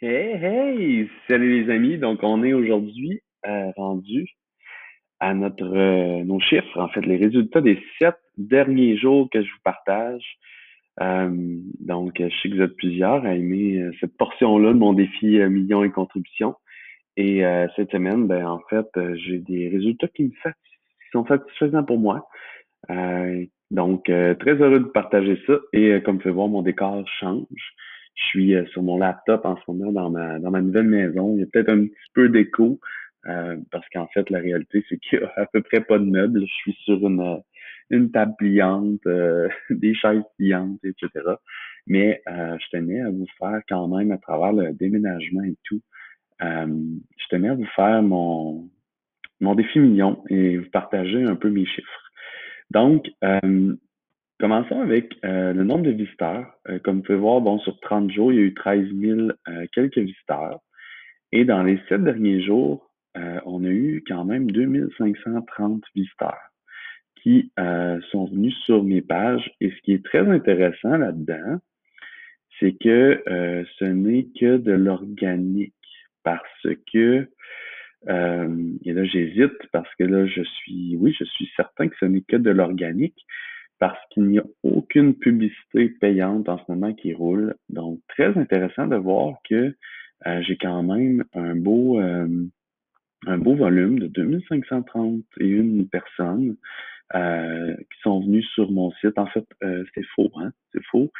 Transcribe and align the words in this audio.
Hey, 0.00 0.36
hey! 0.40 1.10
Salut 1.26 1.64
les 1.64 1.74
amis. 1.74 1.98
Donc, 1.98 2.20
on 2.22 2.44
est 2.44 2.52
aujourd'hui 2.52 3.20
euh, 3.48 3.72
rendu 3.76 4.28
à 5.18 5.34
notre 5.34 5.76
euh, 5.76 6.22
nos 6.22 6.38
chiffres, 6.38 6.78
en 6.78 6.86
fait, 6.86 7.00
les 7.00 7.16
résultats 7.16 7.60
des 7.60 7.82
sept 7.98 8.14
derniers 8.36 8.96
jours 8.96 9.28
que 9.28 9.42
je 9.42 9.50
vous 9.50 9.60
partage. 9.64 10.22
Euh, 11.00 11.28
donc, 11.80 12.12
je 12.20 12.28
sais 12.28 12.48
que 12.48 12.54
vous 12.54 12.62
êtes 12.62 12.76
plusieurs 12.76 13.24
à 13.24 13.34
aimer 13.34 13.78
euh, 13.80 13.90
cette 13.98 14.16
portion-là 14.16 14.72
de 14.72 14.78
mon 14.78 14.92
défi 14.92 15.40
millions 15.48 15.82
et 15.82 15.90
contributions. 15.90 16.54
Et 17.16 17.42
cette 17.74 17.90
semaine, 17.90 18.28
ben 18.28 18.46
en 18.46 18.60
fait, 18.70 18.86
j'ai 19.16 19.38
des 19.38 19.68
résultats 19.68 20.06
qui 20.06 20.22
me 20.22 20.30
qui 20.30 21.10
sont 21.10 21.26
satisfaisants 21.26 21.82
pour 21.82 21.98
moi. 21.98 22.28
Donc, 23.72 24.04
très 24.04 24.54
heureux 24.54 24.78
de 24.78 24.84
partager 24.84 25.36
ça. 25.44 25.54
Et 25.72 26.00
comme 26.02 26.18
vous 26.18 26.22
pouvez 26.22 26.34
voir, 26.34 26.46
mon 26.46 26.62
décor 26.62 27.02
change. 27.18 27.74
Je 28.18 28.24
suis 28.26 28.54
euh, 28.54 28.66
sur 28.66 28.82
mon 28.82 28.98
laptop 28.98 29.44
en 29.44 29.56
ce 29.56 29.62
moment 29.68 29.92
dans 29.92 30.10
ma 30.10 30.38
dans 30.38 30.50
ma 30.50 30.60
nouvelle 30.60 30.86
maison. 30.86 31.34
Il 31.34 31.40
y 31.40 31.42
a 31.42 31.46
peut-être 31.46 31.70
un 31.70 31.86
petit 31.86 32.10
peu 32.14 32.28
d'écho 32.28 32.80
euh, 33.26 33.56
parce 33.70 33.88
qu'en 33.90 34.06
fait, 34.08 34.28
la 34.30 34.40
réalité, 34.40 34.84
c'est 34.88 34.98
qu'il 34.98 35.18
n'y 35.18 35.24
a 35.24 35.32
à 35.36 35.46
peu 35.46 35.62
près 35.62 35.80
pas 35.80 35.98
de 35.98 36.04
meubles. 36.04 36.40
Je 36.40 36.52
suis 36.52 36.76
sur 36.84 37.06
une, 37.06 37.20
euh, 37.20 37.36
une 37.90 38.10
table 38.10 38.34
pliante, 38.38 39.06
euh, 39.06 39.48
des 39.70 39.94
chaises 39.94 40.22
pliantes, 40.36 40.80
etc. 40.84 41.08
Mais 41.86 42.22
je 42.26 42.70
tenais 42.70 43.00
à 43.00 43.10
vous 43.10 43.26
faire 43.38 43.62
quand 43.66 43.88
même, 43.88 44.12
à 44.12 44.18
travers 44.18 44.52
le 44.52 44.74
déménagement 44.74 45.42
et 45.42 45.56
tout, 45.64 45.80
je 46.38 47.28
tenais 47.30 47.48
à 47.48 47.54
vous 47.54 47.66
faire 47.74 48.02
mon, 48.02 48.68
mon 49.40 49.54
défi 49.54 49.78
million 49.78 50.22
et 50.28 50.58
vous 50.58 50.70
partager 50.70 51.24
un 51.24 51.34
peu 51.34 51.48
mes 51.48 51.64
chiffres. 51.64 52.10
Donc, 52.70 53.08
euh, 53.24 53.74
commençons 54.38 54.80
avec 54.80 55.14
euh, 55.24 55.52
le 55.52 55.64
nombre 55.64 55.84
de 55.84 55.90
visiteurs. 55.90 56.46
Euh, 56.68 56.78
comme 56.78 56.96
vous 56.96 57.02
pouvez 57.02 57.18
voir, 57.18 57.40
bon, 57.40 57.58
sur 57.58 57.78
30 57.80 58.10
jours, 58.10 58.32
il 58.32 58.36
y 58.36 58.42
a 58.42 58.44
eu 58.44 58.54
13 58.54 58.86
000 58.94 59.20
euh, 59.20 59.66
quelques 59.72 59.98
visiteurs. 59.98 60.60
Et 61.32 61.44
dans 61.44 61.62
les 61.62 61.78
sept 61.88 62.02
derniers 62.02 62.42
jours, 62.42 62.90
euh, 63.16 63.40
on 63.44 63.64
a 63.64 63.68
eu 63.68 64.02
quand 64.06 64.24
même 64.24 64.50
2530 64.50 65.82
visiteurs 65.94 66.38
qui 67.22 67.50
sont 68.12 68.26
venus 68.26 68.56
sur 68.64 68.84
mes 68.84 69.02
pages. 69.02 69.50
Et 69.60 69.70
ce 69.70 69.76
qui 69.82 69.92
est 69.92 70.04
très 70.04 70.20
intéressant 70.20 70.96
là-dedans, 70.96 71.58
c'est 72.60 72.78
que 72.80 73.22
ce 73.26 73.84
n'est 73.84 74.28
que 74.38 74.56
de 74.56 74.70
l'organique 74.70 75.74
parce 76.22 76.68
que 76.92 77.28
et 78.06 78.92
là 78.92 79.04
j'hésite 79.04 79.58
parce 79.72 79.92
que 79.96 80.04
là 80.04 80.26
je 80.26 80.42
suis 80.42 80.96
oui 80.96 81.12
je 81.18 81.24
suis 81.24 81.50
certain 81.56 81.88
que 81.88 81.96
ce 81.98 82.04
n'est 82.04 82.22
que 82.22 82.36
de 82.36 82.50
l'organique 82.50 83.26
parce 83.78 83.98
qu'il 84.10 84.24
n'y 84.24 84.38
a 84.38 84.44
aucune 84.62 85.14
publicité 85.14 85.88
payante 86.00 86.48
en 86.48 86.58
ce 86.58 86.64
moment 86.68 86.92
qui 86.94 87.14
roule 87.14 87.54
donc 87.68 88.00
très 88.08 88.36
intéressant 88.36 88.86
de 88.86 88.96
voir 88.96 89.36
que 89.48 89.74
euh, 90.26 90.42
j'ai 90.42 90.56
quand 90.56 90.82
même 90.82 91.24
un 91.34 91.54
beau 91.54 92.00
euh, 92.00 92.46
un 93.26 93.38
beau 93.38 93.54
volume 93.54 93.98
de 93.98 94.06
2531 94.08 95.84
personnes 95.90 96.56
euh, 97.14 97.74
qui 97.76 98.00
sont 98.02 98.20
venues 98.20 98.42
sur 98.54 98.70
mon 98.70 98.92
site. 98.92 99.18
En 99.18 99.26
fait, 99.26 99.46
euh, 99.62 99.84
c'est 99.94 100.04
faux, 100.14 100.30
hein? 100.36 100.52
C'est 100.72 100.84
faux 100.90 101.10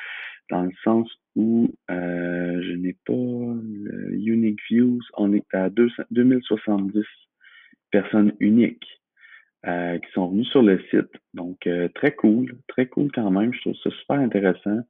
dans 0.50 0.62
le 0.64 0.72
sens 0.84 1.10
où 1.34 1.70
euh, 1.90 2.62
je 2.62 2.72
n'ai 2.72 2.94
pas 3.06 3.12
le 3.12 4.14
unique 4.14 4.60
views. 4.70 5.00
On 5.16 5.32
est 5.32 5.46
à 5.54 5.70
200 5.70 6.04
2070 6.10 7.04
personnes 7.90 8.32
uniques 8.40 8.97
euh, 9.68 9.98
qui 9.98 10.10
sont 10.12 10.28
venues 10.28 10.46
sur 10.46 10.62
le 10.62 10.78
site. 10.88 11.12
Donc, 11.34 11.66
euh, 11.66 11.88
très 11.94 12.12
cool, 12.12 12.56
très 12.68 12.86
cool 12.86 13.10
quand 13.12 13.30
même. 13.30 13.52
Je 13.52 13.60
trouve 13.60 13.74
ça 13.84 13.90
super 13.90 14.16
intéressant 14.16 14.80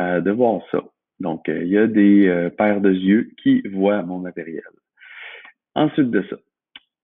euh, 0.00 0.20
de 0.20 0.30
voir 0.32 0.62
ça. 0.72 0.82
Donc, 1.20 1.44
il 1.46 1.68
y 1.68 1.78
a 1.78 1.86
des 1.86 2.50
paires 2.58 2.80
de 2.80 2.90
yeux 2.90 3.30
qui 3.40 3.62
voient 3.68 4.02
mon 4.02 4.18
matériel. 4.18 4.64
Ensuite 5.76 6.10
de 6.10 6.24
ça, 6.28 6.36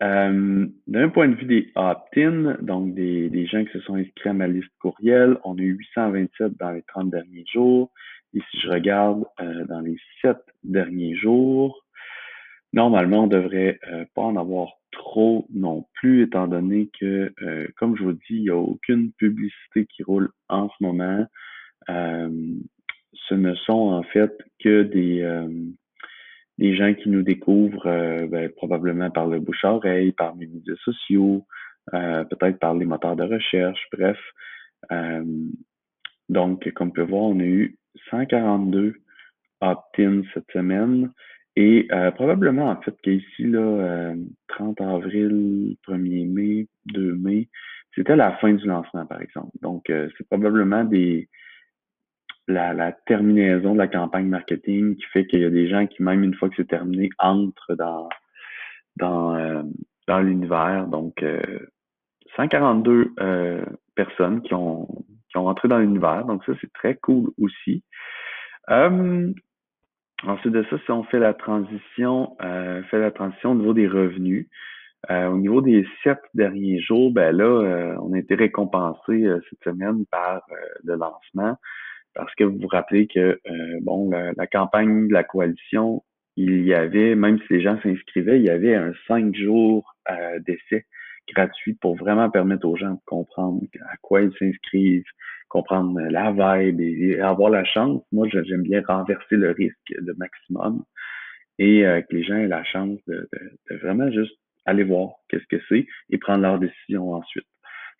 d'un 0.00 1.08
point 1.10 1.28
de 1.28 1.36
vue 1.36 1.46
des 1.46 1.72
opt-in, 1.76 2.56
donc 2.60 2.92
des, 2.94 3.46
gens 3.46 3.64
qui 3.64 3.72
se 3.72 3.80
sont 3.80 3.94
inscrits 3.94 4.30
à 4.30 4.32
ma 4.32 4.48
liste 4.48 4.68
courriel, 4.80 5.38
on 5.44 5.56
a 5.56 5.60
eu 5.60 5.76
827 5.76 6.58
dans 6.58 6.72
les 6.72 6.82
30 6.82 7.08
derniers 7.08 7.44
jours. 7.50 7.90
Et 8.34 8.40
si 8.50 8.60
je 8.60 8.68
regarde 8.68 9.24
dans 9.68 9.80
les 9.80 9.96
7 10.22 10.36
derniers 10.64 11.14
jours, 11.14 11.86
normalement, 12.72 13.24
on 13.24 13.28
devrait 13.28 13.78
pas 14.14 14.22
en 14.22 14.36
avoir 14.36 14.81
trop 14.92 15.46
non 15.52 15.86
plus, 15.94 16.22
étant 16.22 16.46
donné 16.46 16.90
que, 16.98 17.32
euh, 17.42 17.66
comme 17.76 17.96
je 17.96 18.02
vous 18.02 18.12
dis, 18.12 18.22
il 18.30 18.42
n'y 18.42 18.50
a 18.50 18.56
aucune 18.56 19.12
publicité 19.12 19.86
qui 19.86 20.02
roule 20.02 20.30
en 20.48 20.68
ce 20.68 20.74
moment. 20.84 21.26
Euh, 21.88 22.54
ce 23.14 23.34
ne 23.34 23.54
sont 23.54 23.72
en 23.72 24.02
fait 24.02 24.32
que 24.60 24.82
des, 24.82 25.22
euh, 25.22 25.48
des 26.58 26.76
gens 26.76 26.94
qui 26.94 27.08
nous 27.08 27.22
découvrent 27.22 27.86
euh, 27.86 28.26
ben, 28.26 28.50
probablement 28.50 29.10
par 29.10 29.26
le 29.26 29.40
bouche 29.40 29.64
à 29.64 29.72
oreille, 29.74 30.12
par 30.12 30.34
les 30.36 30.46
médias 30.46 30.76
sociaux, 30.84 31.46
euh, 31.94 32.24
peut-être 32.24 32.58
par 32.58 32.74
les 32.74 32.84
moteurs 32.84 33.16
de 33.16 33.24
recherche, 33.24 33.80
bref. 33.92 34.18
Euh, 34.90 35.24
donc, 36.28 36.70
comme 36.72 36.88
on 36.88 36.92
peut 36.92 37.02
voir, 37.02 37.22
on 37.22 37.40
a 37.40 37.44
eu 37.44 37.76
142 38.10 38.94
opt-ins 39.60 40.22
cette 40.34 40.50
semaine. 40.52 41.12
Et 41.56 41.86
euh, 41.92 42.10
probablement, 42.12 42.70
en 42.70 42.80
fait, 42.80 42.94
qu'ici, 43.02 43.44
là, 43.44 43.60
euh, 43.60 44.16
30 44.48 44.80
avril, 44.80 45.76
1er 45.86 46.26
mai, 46.26 46.66
2 46.86 47.14
mai, 47.14 47.48
c'était 47.94 48.16
la 48.16 48.32
fin 48.36 48.54
du 48.54 48.66
lancement, 48.66 49.04
par 49.06 49.20
exemple. 49.20 49.50
Donc, 49.60 49.90
euh, 49.90 50.08
c'est 50.16 50.26
probablement 50.26 50.84
des 50.84 51.28
la, 52.48 52.72
la 52.72 52.92
terminaison 52.92 53.74
de 53.74 53.78
la 53.78 53.86
campagne 53.86 54.26
marketing 54.26 54.96
qui 54.96 55.04
fait 55.12 55.26
qu'il 55.26 55.40
y 55.40 55.44
a 55.44 55.50
des 55.50 55.68
gens 55.68 55.86
qui, 55.86 56.02
même 56.02 56.24
une 56.24 56.34
fois 56.34 56.48
que 56.48 56.56
c'est 56.56 56.68
terminé, 56.68 57.10
entrent 57.18 57.74
dans, 57.76 58.08
dans, 58.96 59.34
euh, 59.36 59.62
dans 60.08 60.20
l'univers. 60.20 60.86
Donc, 60.86 61.22
euh, 61.22 61.58
142 62.36 63.12
euh, 63.20 63.64
personnes 63.94 64.42
qui 64.42 64.54
ont, 64.54 64.88
qui 65.30 65.36
ont 65.36 65.48
entré 65.48 65.68
dans 65.68 65.78
l'univers. 65.78 66.24
Donc, 66.24 66.44
ça, 66.44 66.52
c'est 66.60 66.72
très 66.72 66.96
cool 66.96 67.30
aussi. 67.38 67.84
Euh, 68.70 69.32
ensuite 70.26 70.52
de 70.52 70.64
ça, 70.70 70.76
si 70.84 70.90
on 70.90 71.04
fait 71.04 71.18
la 71.18 71.34
transition, 71.34 72.36
euh, 72.42 72.82
la 72.92 73.10
transition 73.10 73.52
au 73.52 73.54
niveau 73.54 73.74
des 73.74 73.88
revenus, 73.88 74.48
euh, 75.10 75.26
au 75.26 75.38
niveau 75.38 75.60
des 75.60 75.84
sept 76.04 76.20
derniers 76.34 76.80
jours, 76.80 77.12
ben 77.12 77.36
là, 77.36 77.44
euh, 77.44 77.96
on 78.02 78.12
a 78.12 78.18
été 78.18 78.36
récompensé 78.36 79.24
euh, 79.24 79.40
cette 79.50 79.64
semaine 79.64 80.06
par 80.10 80.42
le 80.84 80.94
lancement. 80.94 81.56
Parce 82.14 82.32
que 82.34 82.44
vous 82.44 82.58
vous 82.58 82.68
rappelez 82.68 83.06
que 83.06 83.40
bon, 83.80 84.10
la, 84.10 84.32
la, 84.36 84.46
campagne 84.46 85.08
de 85.08 85.12
la 85.14 85.24
coalition, 85.24 86.04
il 86.36 86.62
y 86.62 86.74
avait, 86.74 87.14
même 87.14 87.38
si 87.38 87.54
les 87.54 87.62
gens 87.62 87.80
s'inscrivaient, 87.82 88.38
il 88.38 88.44
y 88.44 88.50
avait 88.50 88.74
un 88.74 88.92
cinq 89.08 89.34
jours 89.34 89.96
d'essai 90.46 90.84
gratuit 91.32 91.72
pour 91.72 91.96
vraiment 91.96 92.28
permettre 92.28 92.68
aux 92.68 92.76
gens 92.76 92.90
de 92.90 93.00
comprendre 93.06 93.62
à 93.90 93.96
quoi 94.02 94.20
ils 94.20 94.32
s'inscrivent, 94.38 95.06
comprendre 95.52 96.00
la 96.00 96.32
vibe 96.32 96.80
et, 96.80 97.20
avoir 97.20 97.50
la 97.50 97.64
chance. 97.64 98.02
Moi, 98.10 98.26
j'aime 98.28 98.62
bien 98.62 98.82
renverser 98.88 99.36
le 99.36 99.50
risque 99.50 99.76
le 99.90 100.14
maximum 100.14 100.82
et 101.58 101.86
euh, 101.86 102.00
que 102.00 102.16
les 102.16 102.24
gens 102.24 102.36
aient 102.36 102.48
la 102.48 102.64
chance 102.64 102.98
de, 103.06 103.28
de, 103.32 103.50
de 103.70 103.76
vraiment 103.76 104.10
juste 104.10 104.34
aller 104.64 104.82
voir 104.82 105.10
qu'est-ce 105.28 105.46
que 105.46 105.62
c'est 105.68 105.86
et 106.08 106.18
prendre 106.18 106.42
leur 106.42 106.58
décision 106.58 107.12
ensuite. 107.12 107.46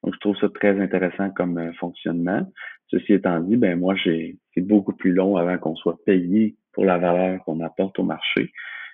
Donc, 0.02 0.14
je 0.14 0.20
trouve 0.20 0.36
ça 0.38 0.48
très 0.48 0.80
intéressant 0.80 1.30
comme 1.30 1.58
euh, 1.58 1.72
fonctionnement. 1.74 2.50
Ceci 2.88 3.12
étant 3.12 3.40
dit, 3.40 3.56
ben 3.56 3.78
moi, 3.78 3.94
j'ai 3.96 4.38
c'est 4.54 4.66
beaucoup 4.66 4.94
plus 4.94 5.12
long 5.12 5.36
avant 5.36 5.58
qu'on 5.58 5.76
soit 5.76 5.98
payé 6.06 6.56
pour 6.72 6.86
la 6.86 6.96
valeur 6.96 7.42
qu'on 7.44 7.60
apporte 7.60 7.98
au 7.98 8.02
marché. 8.02 8.50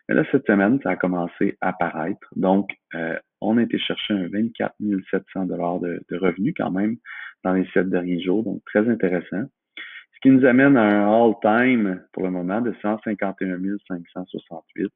Mais 0.08 0.14
là, 0.14 0.24
cette 0.32 0.46
semaine, 0.46 0.80
ça 0.82 0.91
a 0.91 0.96
commencé 0.96 1.56
à 1.60 1.69
apparaître. 1.69 2.26
Donc, 2.34 2.70
euh, 2.94 3.19
on 3.41 3.58
a 3.58 3.62
été 3.62 3.78
chercher 3.78 4.14
un 4.14 4.28
24 4.28 4.74
700 5.10 5.46
dollars 5.46 5.80
de, 5.80 6.02
de, 6.10 6.16
revenus 6.16 6.54
quand 6.56 6.70
même 6.70 6.96
dans 7.44 7.52
les 7.52 7.66
sept 7.74 7.88
derniers 7.91 8.20
jours. 8.20 8.42
Donc, 8.42 8.62
très 8.64 8.88
intéressant. 8.88 9.44
Ce 9.76 10.20
qui 10.22 10.30
nous 10.30 10.44
amène 10.46 10.76
à 10.76 10.82
un 10.82 11.06
all-time 11.06 12.02
pour 12.12 12.24
le 12.24 12.30
moment 12.30 12.60
de 12.60 12.74
151 12.82 13.58
568. 13.86 14.93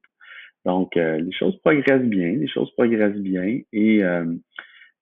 Donc, 0.64 0.96
euh, 0.96 1.18
les 1.18 1.32
choses 1.32 1.56
progressent 1.60 2.02
bien, 2.02 2.32
les 2.32 2.48
choses 2.48 2.72
progressent 2.74 3.16
bien. 3.16 3.60
Et 3.72 4.02
euh, 4.02 4.24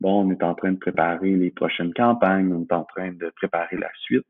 bon, 0.00 0.26
on 0.26 0.30
est 0.30 0.42
en 0.42 0.54
train 0.54 0.72
de 0.72 0.78
préparer 0.78 1.30
les 1.30 1.50
prochaines 1.50 1.94
campagnes, 1.94 2.52
on 2.52 2.62
est 2.62 2.72
en 2.72 2.84
train 2.84 3.12
de 3.12 3.30
préparer 3.36 3.76
la 3.76 3.90
suite. 4.00 4.26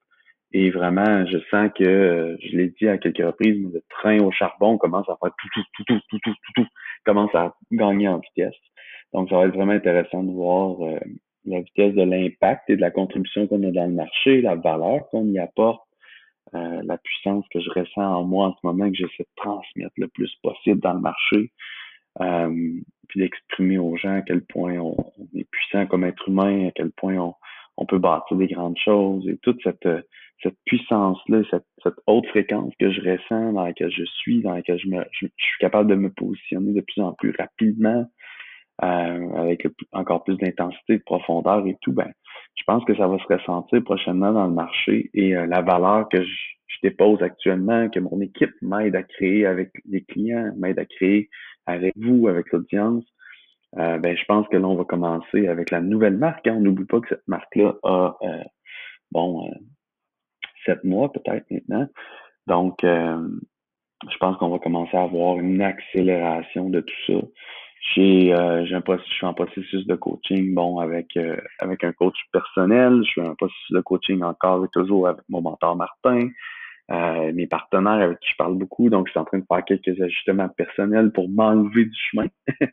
Et 0.53 0.71
vraiment, 0.71 1.27
je 1.27 1.39
sens 1.51 1.71
que, 1.77 1.85
euh, 1.85 2.37
je 2.43 2.57
l'ai 2.57 2.69
dit 2.71 2.89
à 2.89 2.99
quelques 2.99 3.25
reprises, 3.25 3.63
le 3.73 3.83
train 3.89 4.19
au 4.19 4.33
charbon 4.33 4.79
commence 4.79 5.09
à 5.09 5.17
faire 5.23 5.31
tout, 5.39 5.49
tout, 5.55 5.63
tout, 5.75 5.85
tout, 5.85 6.01
tout, 6.09 6.19
tout, 6.19 6.35
tout, 6.35 6.53
tout 6.63 6.67
commence 7.05 7.35
à 7.35 7.55
gagner 7.71 8.09
en 8.09 8.19
vitesse. 8.19 8.59
Donc, 9.13 9.29
ça 9.31 9.37
va 9.37 9.47
être 9.47 9.55
vraiment 9.55 9.73
intéressant 9.73 10.23
de 10.23 10.33
voir 10.33 10.83
euh, 10.83 10.99
la 11.45 11.61
vitesse 11.61 11.95
de 11.95 12.03
l'impact 12.03 12.69
et 12.69 12.77
de 12.77 12.81
la 12.81 12.91
contribution 12.91 13.47
qu'on 13.47 13.63
a 13.63 13.71
dans 13.71 13.87
le 13.87 13.95
marché, 13.95 14.43
la 14.43 14.57
valeur 14.57 15.09
qu'on 15.11 15.27
y 15.27 15.39
apporte, 15.39 15.83
euh, 16.55 16.83
la 16.85 16.99
puissance 16.99 17.45
que 17.53 17.61
je 17.61 17.71
ressens 17.71 18.03
en 18.03 18.25
moi 18.25 18.49
en 18.49 18.55
ce 18.55 18.59
moment, 18.65 18.91
que 18.91 18.97
j'essaie 18.97 19.23
de 19.23 19.29
transmettre 19.37 19.95
le 19.97 20.09
plus 20.09 20.35
possible 20.43 20.81
dans 20.81 20.95
le 20.95 21.01
marché, 21.01 21.53
euh, 22.21 22.73
puis 23.09 23.21
d'exprimer 23.21 23.79
aux 23.79 23.97
gens 23.97 24.17
à 24.17 24.23
quel 24.23 24.43
point 24.43 24.77
on, 24.79 24.97
on, 24.99 25.39
est 25.39 25.49
puissant 25.49 25.87
comme 25.87 26.05
être 26.05 26.29
humain, 26.29 26.69
à 26.69 26.71
quel 26.73 26.91
point 26.91 27.17
on, 27.17 27.35
on 27.77 27.87
peut 27.87 27.99
bâtir 27.99 28.37
des 28.37 28.49
grandes 28.49 28.79
choses 28.79 29.29
et 29.29 29.39
toute 29.39 29.63
cette 29.63 29.87
euh, 29.87 30.03
cette 30.43 30.57
puissance-là, 30.65 31.43
cette, 31.51 31.67
cette, 31.83 31.99
haute 32.07 32.27
fréquence 32.29 32.73
que 32.79 32.91
je 32.91 33.01
ressens, 33.01 33.53
dans 33.53 33.65
laquelle 33.65 33.91
je 33.91 34.05
suis, 34.05 34.43
dans 34.43 34.55
laquelle 34.55 34.79
je, 34.79 34.89
me, 34.89 35.05
je, 35.13 35.27
suis 35.27 35.59
capable 35.61 35.91
de 35.91 35.95
me 35.95 36.11
positionner 36.11 36.73
de 36.73 36.81
plus 36.81 37.03
en 37.03 37.13
plus 37.15 37.35
rapidement, 37.39 38.07
euh, 38.83 39.35
avec 39.37 39.67
encore 39.93 40.25
plus 40.25 40.37
d'intensité, 40.39 40.99
de 40.99 41.03
profondeur 41.03 41.67
et 41.67 41.77
tout, 41.83 41.93
ben, 41.93 42.11
je 42.57 42.63
pense 42.67 42.85
que 42.85 42.97
ça 42.97 43.07
va 43.07 43.19
se 43.19 43.33
ressentir 43.33 43.83
prochainement 43.85 44.33
dans 44.33 44.47
le 44.47 44.55
marché 44.55 45.11
et 45.13 45.37
euh, 45.37 45.47
la 45.47 45.61
valeur 45.61 46.09
que 46.09 46.23
je, 46.23 46.31
je, 46.67 46.77
dépose 46.83 47.23
actuellement, 47.23 47.91
que 47.91 48.01
mon 48.01 48.21
équipe 48.21 48.53
m'aide 48.63 48.97
à 48.97 49.03
créer 49.03 49.45
avec 49.45 49.71
les 49.87 50.03
clients, 50.03 50.53
m'aide 50.57 50.79
à 50.79 50.87
créer 50.87 51.29
avec 51.67 51.93
vous, 51.97 52.29
avec 52.29 52.51
l'audience, 52.53 53.05
euh, 53.79 53.99
ben, 53.99 54.17
je 54.17 54.25
pense 54.25 54.49
que 54.49 54.57
là, 54.57 54.67
on 54.67 54.77
va 54.77 54.85
commencer 54.85 55.47
avec 55.47 55.71
la 55.71 55.81
nouvelle 55.81 56.17
marque. 56.17 56.47
Hein. 56.47 56.57
On 56.57 56.61
n'oublie 56.61 56.87
pas 56.87 57.01
que 57.01 57.09
cette 57.09 57.27
marque-là 57.29 57.75
a, 57.85 58.17
euh, 58.23 58.43
bon, 59.13 59.47
euh, 59.47 59.55
sept 60.65 60.85
mois 60.85 61.13
peut-être 61.13 61.51
maintenant. 61.51 61.87
Donc, 62.47 62.79
je 62.83 64.17
pense 64.19 64.37
qu'on 64.39 64.49
va 64.49 64.59
commencer 64.59 64.97
à 64.97 65.03
avoir 65.03 65.39
une 65.39 65.63
accélération 65.63 66.71
de 66.71 66.81
tout 66.81 66.95
ça. 67.07 67.21
J'ai, 67.95 68.33
un 68.33 68.65
je 68.65 69.13
suis 69.13 69.27
en 69.27 69.35
processus 69.35 69.87
de 69.87 69.95
coaching, 69.95 70.55
bon, 70.55 70.79
avec 70.79 71.19
avec 71.59 71.85
un 71.85 71.93
coach 71.93 72.17
personnel. 72.33 73.03
Je 73.05 73.11
suis 73.11 73.21
en 73.21 73.35
processus 73.35 73.71
de 73.71 73.81
coaching 73.81 74.23
encore 74.23 74.65
et 74.65 74.69
toujours 74.73 75.09
avec 75.09 75.23
mon 75.29 75.43
mentor 75.43 75.77
Martin. 75.77 76.29
Euh, 76.91 77.33
mes 77.33 77.47
partenaires 77.47 78.03
avec 78.05 78.19
qui 78.19 78.31
je 78.33 78.37
parle 78.37 78.57
beaucoup. 78.57 78.91
Donc, 78.91 79.07
je 79.07 79.13
suis 79.13 79.21
en 79.21 79.25
train 79.25 79.39
de 79.39 79.45
faire 79.47 79.65
quelques 79.65 80.01
ajustements 80.01 80.49
personnels 80.49 81.13
pour 81.13 81.29
m'enlever 81.29 81.85
du 81.85 81.95
chemin, 81.95 82.27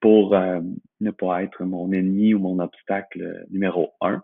pour 0.00 0.34
euh, 0.34 0.60
ne 1.00 1.10
pas 1.12 1.44
être 1.44 1.62
mon 1.62 1.92
ennemi 1.92 2.34
ou 2.34 2.40
mon 2.40 2.58
obstacle 2.58 3.46
numéro 3.50 3.92
un. 4.00 4.22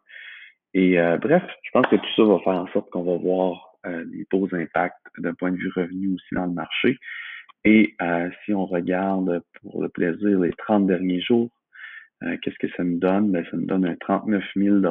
Et 0.77 1.01
euh, 1.01 1.17
bref, 1.17 1.43
je 1.63 1.71
pense 1.73 1.87
que 1.87 1.97
tout 1.97 2.15
ça 2.17 2.25
va 2.25 2.39
faire 2.41 2.63
en 2.63 2.67
sorte 2.69 2.91
qu'on 2.91 3.05
va 3.05 3.17
voir 3.17 3.73
des 3.85 4.27
beaux 4.33 4.49
impacts 4.53 4.97
d'un 5.19 5.33
point 5.35 5.53
de 5.53 5.57
vue 5.57 5.71
revenu 5.77 6.15
aussi 6.15 6.35
dans 6.35 6.47
le 6.47 6.53
marché. 6.53 6.99
Et 7.65 7.95
si 8.45 8.53
on 8.53 8.67
regarde 8.67 9.43
pour 9.61 9.81
le 9.81 9.89
plaisir 9.89 10.41
les 10.41 10.51
30 10.51 10.89
derniers 10.89 11.21
jours, 11.21 11.51
euh, 12.23 12.37
qu'est-ce 12.41 12.59
que 12.59 12.73
ça 12.77 12.83
me 12.83 12.99
donne? 12.99 13.31
Ben, 13.31 13.45
ça 13.51 13.57
me 13.57 13.67
donne 13.67 13.85
un 13.85 13.95
39 13.97 14.43
000 14.57 14.79
de 14.79 14.89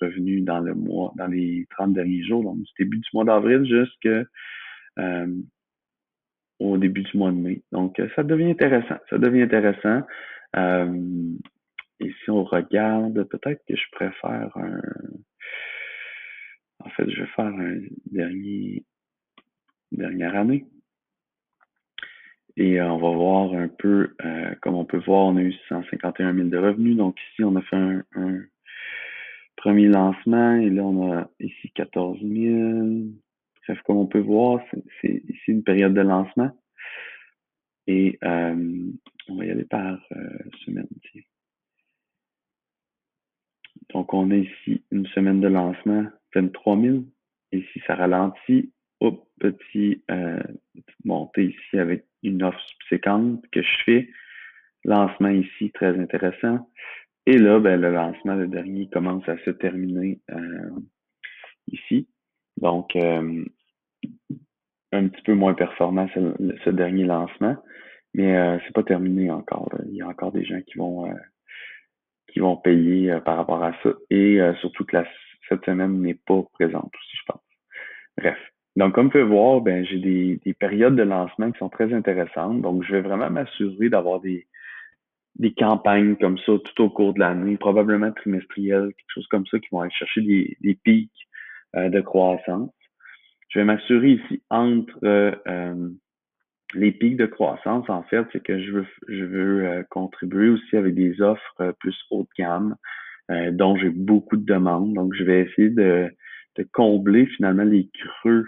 revenus 0.00 0.44
dans 0.44 0.60
le 0.60 0.74
mois, 0.74 1.12
dans 1.16 1.26
les 1.26 1.66
30 1.70 1.92
derniers 1.92 2.22
jours, 2.24 2.44
donc 2.44 2.58
du 2.58 2.72
début 2.78 2.98
du 2.98 3.08
mois 3.12 3.24
d'avril 3.24 3.64
jusqu'au 3.64 4.24
euh, 5.00 6.76
début 6.78 7.02
du 7.02 7.18
mois 7.18 7.32
de 7.32 7.36
mai. 7.36 7.62
Donc, 7.72 7.98
euh, 7.98 8.08
ça 8.14 8.22
devient 8.22 8.50
intéressant. 8.50 8.98
Ça 9.10 9.18
devient 9.18 9.42
intéressant. 9.42 10.02
et 12.00 12.12
si 12.22 12.30
on 12.30 12.44
regarde, 12.44 13.24
peut-être 13.24 13.60
que 13.66 13.74
je 13.74 13.90
préfère 13.92 14.56
un. 14.56 14.80
En 16.88 16.90
fait, 16.92 17.10
je 17.10 17.20
vais 17.20 17.28
faire 17.36 17.44
un 17.44 17.80
dernier 18.10 18.82
dernière 19.92 20.34
année. 20.34 20.64
Et 22.56 22.80
euh, 22.80 22.90
on 22.90 22.96
va 22.96 23.10
voir 23.10 23.52
un 23.52 23.68
peu, 23.68 24.14
euh, 24.24 24.54
comme 24.62 24.74
on 24.74 24.86
peut 24.86 25.02
voir, 25.04 25.26
on 25.26 25.36
a 25.36 25.42
eu 25.42 25.52
151 25.68 26.34
000 26.34 26.48
de 26.48 26.56
revenus. 26.56 26.96
Donc 26.96 27.18
ici, 27.30 27.44
on 27.44 27.56
a 27.56 27.62
fait 27.62 27.76
un, 27.76 28.42
premier 29.56 29.88
lancement 29.88 30.54
et 30.54 30.70
là, 30.70 30.82
on 30.82 31.12
a 31.12 31.30
ici 31.40 31.70
14 31.74 32.20
000. 32.22 33.10
Bref, 33.66 33.82
comme 33.84 33.98
on 33.98 34.06
peut 34.06 34.20
voir, 34.20 34.62
c'est 35.02 35.22
ici 35.28 35.42
une 35.48 35.62
période 35.62 35.92
de 35.92 36.00
lancement. 36.00 36.50
Et 37.86 38.18
euh, 38.24 38.90
on 39.28 39.36
va 39.36 39.44
y 39.44 39.50
aller 39.50 39.64
par 39.64 40.00
semaine. 40.64 40.88
Donc, 43.90 44.14
on 44.14 44.30
a 44.30 44.36
ici 44.36 44.82
une 44.90 45.06
semaine 45.08 45.40
de 45.40 45.48
lancement, 45.48 46.06
23 46.34 46.80
000. 46.80 46.98
Ici, 47.52 47.82
ça 47.86 47.94
ralentit. 47.94 48.72
Hop, 49.00 49.24
petit, 49.38 50.02
euh, 50.10 50.42
petite 50.74 51.04
montée 51.04 51.44
ici 51.44 51.78
avec 51.78 52.04
une 52.22 52.42
offre 52.42 52.60
subséquente 52.60 53.44
que 53.52 53.62
je 53.62 53.82
fais. 53.84 54.10
Lancement 54.84 55.28
ici, 55.28 55.70
très 55.72 55.98
intéressant. 55.98 56.68
Et 57.28 57.36
là, 57.36 57.60
ben, 57.60 57.78
le 57.78 57.92
lancement, 57.92 58.34
le 58.34 58.48
dernier, 58.48 58.88
commence 58.88 59.28
à 59.28 59.36
se 59.44 59.50
terminer 59.50 60.18
euh, 60.30 60.70
ici. 61.70 62.08
Donc, 62.56 62.96
euh, 62.96 63.44
un 64.92 65.08
petit 65.08 65.22
peu 65.22 65.34
moins 65.34 65.52
performant 65.52 66.08
ce, 66.14 66.70
dernier 66.70 67.04
lancement, 67.04 67.56
mais 68.14 68.34
euh, 68.34 68.56
c'est 68.64 68.72
pas 68.72 68.82
terminé 68.82 69.30
encore. 69.30 69.70
Il 69.90 69.96
y 69.96 70.00
a 70.00 70.08
encore 70.08 70.32
des 70.32 70.46
gens 70.46 70.62
qui 70.62 70.78
vont 70.78 71.12
qui 72.28 72.40
vont 72.40 72.56
payer 72.56 73.18
par 73.26 73.36
rapport 73.36 73.62
à 73.62 73.74
ça. 73.82 73.90
Et 74.08 74.38
surtout 74.60 74.86
que 74.86 74.96
la, 74.96 75.06
cette 75.48 75.64
semaine 75.64 76.00
n'est 76.00 76.18
pas 76.26 76.42
présente 76.54 76.92
aussi, 76.94 77.16
je 77.16 77.32
pense. 77.32 77.42
Bref. 78.16 78.38
Donc, 78.76 78.94
comme 78.94 79.06
vous 79.06 79.12
pouvez 79.12 79.24
voir, 79.24 79.60
ben, 79.60 79.84
j'ai 79.84 79.98
des, 79.98 80.40
des, 80.44 80.54
périodes 80.54 80.94
de 80.94 81.02
lancement 81.02 81.50
qui 81.50 81.58
sont 81.58 81.68
très 81.68 81.92
intéressantes. 81.92 82.62
Donc, 82.62 82.84
je 82.84 82.92
vais 82.92 83.00
vraiment 83.00 83.28
m'assurer 83.28 83.88
d'avoir 83.88 84.20
des, 84.20 84.46
des 85.38 85.52
campagnes 85.52 86.16
comme 86.16 86.38
ça 86.38 86.52
tout 86.58 86.82
au 86.82 86.90
cours 86.90 87.14
de 87.14 87.20
l'année, 87.20 87.56
probablement 87.56 88.12
trimestrielles, 88.12 88.92
quelque 88.96 89.14
chose 89.14 89.26
comme 89.28 89.46
ça, 89.46 89.58
qui 89.58 89.68
vont 89.70 89.80
aller 89.80 89.90
chercher 89.90 90.20
des, 90.20 90.56
des 90.60 90.74
pics 90.74 91.28
euh, 91.76 91.88
de 91.88 92.00
croissance. 92.00 92.72
Je 93.48 93.60
vais 93.60 93.64
m'assurer 93.64 94.12
ici 94.12 94.42
entre 94.50 94.98
euh, 95.04 95.90
les 96.74 96.92
pics 96.92 97.16
de 97.16 97.26
croissance, 97.26 97.88
en 97.88 98.02
fait, 98.02 98.26
c'est 98.32 98.42
que 98.42 98.60
je 98.60 98.70
veux, 98.72 98.86
je 99.08 99.24
veux 99.24 99.66
euh, 99.66 99.82
contribuer 99.90 100.50
aussi 100.50 100.76
avec 100.76 100.94
des 100.94 101.20
offres 101.22 101.74
plus 101.78 101.96
haut 102.10 102.24
de 102.24 102.42
gamme, 102.42 102.76
dont 103.28 103.76
j'ai 103.76 103.90
beaucoup 103.90 104.36
de 104.36 104.44
demandes. 104.44 104.94
Donc, 104.94 105.14
je 105.14 105.22
vais 105.22 105.42
essayer 105.42 105.70
de, 105.70 106.10
de 106.56 106.66
combler 106.72 107.26
finalement 107.26 107.64
les 107.64 107.88
creux 107.92 108.46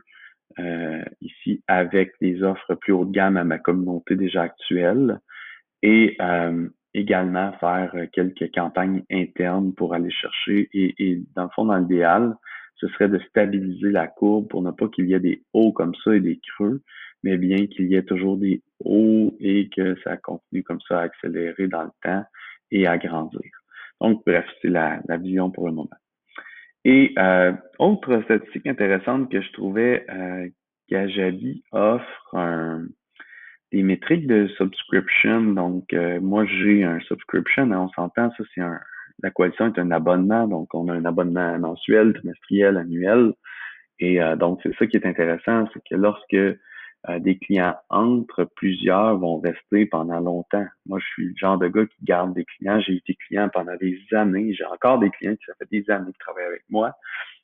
euh, 0.58 1.02
ici 1.20 1.62
avec 1.68 2.12
des 2.20 2.42
offres 2.42 2.74
plus 2.74 2.92
haut 2.92 3.04
de 3.04 3.12
gamme 3.12 3.36
à 3.36 3.44
ma 3.44 3.58
communauté 3.58 4.16
déjà 4.16 4.42
actuelle 4.42 5.20
et 5.82 6.16
euh, 6.20 6.68
également 6.92 7.52
faire 7.60 7.94
quelques 8.12 8.52
campagnes 8.52 9.04
internes 9.10 9.72
pour 9.74 9.94
aller 9.94 10.10
chercher 10.10 10.68
et, 10.72 10.94
et 10.98 11.22
dans 11.36 11.44
le 11.44 11.50
fond, 11.54 11.66
dans 11.66 11.78
l'idéal, 11.78 12.34
ce 12.76 12.88
serait 12.88 13.08
de 13.08 13.20
stabiliser 13.28 13.90
la 13.90 14.08
courbe 14.08 14.48
pour 14.48 14.62
ne 14.62 14.72
pas 14.72 14.88
qu'il 14.88 15.06
y 15.06 15.14
ait 15.14 15.20
des 15.20 15.42
hauts 15.52 15.72
comme 15.72 15.94
ça 16.02 16.16
et 16.16 16.20
des 16.20 16.40
creux, 16.54 16.82
mais 17.22 17.38
bien 17.38 17.66
qu'il 17.66 17.86
y 17.86 17.94
ait 17.94 18.02
toujours 18.02 18.36
des 18.36 18.60
hauts 18.80 19.36
et 19.38 19.68
que 19.68 19.96
ça 20.02 20.16
continue 20.16 20.64
comme 20.64 20.80
ça 20.88 21.00
à 21.00 21.02
accélérer 21.02 21.68
dans 21.68 21.84
le 21.84 21.90
temps 22.02 22.24
et 22.72 22.86
à 22.88 22.98
grandir. 22.98 23.59
Donc, 24.00 24.22
bref, 24.26 24.46
c'est 24.62 24.68
la, 24.68 25.00
la 25.08 25.16
vision 25.16 25.50
pour 25.50 25.66
le 25.66 25.74
moment. 25.74 25.90
Et 26.84 27.12
euh, 27.18 27.52
autre 27.78 28.22
statistique 28.22 28.66
intéressante 28.66 29.30
que 29.30 29.40
je 29.40 29.52
trouvais, 29.52 30.06
euh, 30.10 30.48
offre 31.72 32.34
un, 32.34 32.86
des 33.70 33.82
métriques 33.82 34.26
de 34.26 34.48
subscription. 34.56 35.42
Donc, 35.42 35.92
euh, 35.92 36.20
moi, 36.20 36.44
j'ai 36.46 36.84
un 36.84 37.00
subscription. 37.00 37.70
Hein, 37.70 37.78
on 37.78 37.88
s'entend, 37.90 38.30
ça, 38.36 38.44
c'est 38.54 38.60
un. 38.60 38.80
La 39.22 39.30
coalition 39.30 39.66
est 39.66 39.78
un 39.78 39.90
abonnement. 39.90 40.48
Donc, 40.48 40.74
on 40.74 40.88
a 40.88 40.94
un 40.94 41.04
abonnement 41.04 41.58
mensuel, 41.58 42.14
trimestriel, 42.14 42.78
annuel. 42.78 43.34
Et 43.98 44.22
euh, 44.22 44.34
donc, 44.34 44.60
c'est 44.62 44.74
ça 44.76 44.86
qui 44.86 44.96
est 44.96 45.06
intéressant, 45.06 45.68
c'est 45.72 45.82
que 45.88 45.94
lorsque 45.94 46.36
euh, 47.08 47.18
des 47.18 47.38
clients 47.38 47.74
entrent, 47.88 48.44
plusieurs 48.56 49.16
vont 49.18 49.40
rester 49.40 49.86
pendant 49.86 50.20
longtemps. 50.20 50.66
Moi, 50.84 50.98
je 50.98 51.06
suis 51.06 51.24
le 51.28 51.34
genre 51.36 51.58
de 51.58 51.68
gars 51.68 51.86
qui 51.86 52.04
garde 52.04 52.34
des 52.34 52.44
clients. 52.44 52.78
J'ai 52.80 52.96
été 52.96 53.14
client 53.26 53.48
pendant 53.48 53.76
des 53.76 53.98
années. 54.12 54.52
J'ai 54.52 54.66
encore 54.66 54.98
des 54.98 55.10
clients 55.10 55.34
qui 55.34 55.44
ça 55.46 55.54
fait 55.58 55.70
des 55.70 55.90
années 55.90 56.12
qui 56.12 56.18
travaillent 56.18 56.44
avec 56.44 56.64
moi. 56.68 56.92